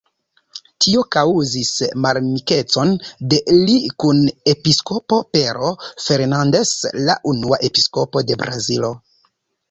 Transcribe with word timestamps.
Tio 0.83 1.01
kaŭzis 1.15 1.67
malamikecon 2.05 2.93
de 3.33 3.37
li 3.67 3.75
kun 4.03 4.21
episkopo 4.53 5.19
Pero 5.37 5.69
Fernandes, 6.05 6.73
la 7.11 7.17
unua 7.33 7.61
episkopo 7.69 8.25
de 8.31 8.39
Brazilo. 8.45 8.91